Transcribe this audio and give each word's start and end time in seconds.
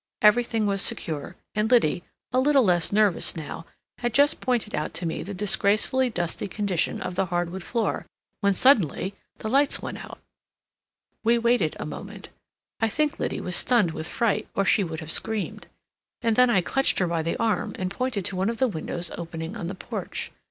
Everything 0.23 0.65
was 0.65 0.81
secure, 0.81 1.35
and 1.53 1.69
Liddy, 1.69 2.03
a 2.33 2.39
little 2.39 2.63
less 2.63 2.91
nervous 2.91 3.35
now, 3.35 3.67
had 3.99 4.15
just 4.15 4.41
pointed 4.41 4.73
out 4.73 4.95
to 4.95 5.05
me 5.05 5.21
the 5.21 5.31
disgracefully 5.31 6.09
dusty 6.09 6.47
condition 6.47 6.99
of 7.03 7.13
the 7.13 7.27
hard 7.27 7.51
wood 7.51 7.61
floor, 7.63 8.07
when 8.39 8.55
suddenly 8.55 9.13
the 9.37 9.47
lights 9.47 9.79
went 9.79 10.03
out. 10.03 10.19
We 11.23 11.37
waited 11.37 11.75
a 11.79 11.85
moment; 11.85 12.29
I 12.79 12.89
think 12.89 13.19
Liddy 13.19 13.39
was 13.39 13.55
stunned 13.55 13.91
with 13.91 14.07
fright, 14.07 14.47
or 14.55 14.65
she 14.65 14.83
would 14.83 15.01
have 15.01 15.11
screamed. 15.11 15.67
And 16.23 16.35
then 16.35 16.49
I 16.49 16.61
clutched 16.61 16.97
her 16.97 17.05
by 17.05 17.21
the 17.21 17.37
arm 17.39 17.75
and 17.77 17.91
pointed 17.91 18.25
to 18.25 18.35
one 18.35 18.49
of 18.49 18.57
the 18.57 18.67
windows 18.67 19.11
opening 19.19 19.55
on 19.55 19.67
the 19.67 19.75
porch. 19.75 20.31